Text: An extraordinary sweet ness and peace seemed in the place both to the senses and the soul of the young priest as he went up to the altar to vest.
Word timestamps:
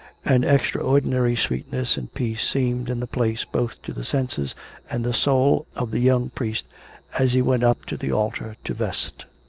An 0.25 0.43
extraordinary 0.43 1.35
sweet 1.35 1.71
ness 1.71 1.95
and 1.95 2.11
peace 2.11 2.41
seemed 2.49 2.89
in 2.89 2.99
the 2.99 3.05
place 3.05 3.45
both 3.45 3.79
to 3.83 3.93
the 3.93 4.03
senses 4.03 4.55
and 4.89 5.03
the 5.03 5.13
soul 5.13 5.67
of 5.75 5.91
the 5.91 5.99
young 5.99 6.31
priest 6.31 6.65
as 7.19 7.33
he 7.33 7.41
went 7.43 7.61
up 7.61 7.85
to 7.85 7.97
the 7.97 8.11
altar 8.11 8.55
to 8.63 8.73
vest. 8.73 9.25